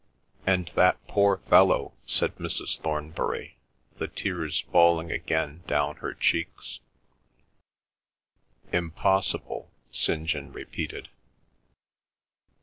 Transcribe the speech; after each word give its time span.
"And 0.47 0.71
that 0.73 0.97
poor 1.07 1.37
fellow," 1.47 1.93
said 2.07 2.35
Mrs. 2.37 2.79
Thornbury, 2.79 3.57
the 3.99 4.07
tears 4.07 4.61
falling 4.71 5.11
again 5.11 5.61
down 5.67 5.97
her 5.97 6.15
cheeks. 6.15 6.79
"Impossible," 8.73 9.69
St. 9.91 10.25
John 10.27 10.51
repeated. 10.51 11.09